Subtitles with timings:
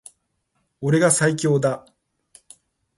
[0.81, 1.85] 俺が最強だ